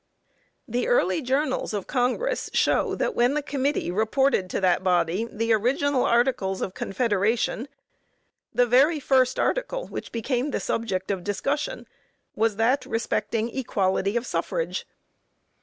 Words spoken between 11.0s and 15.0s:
of discussion was that respecting equality of suffrage.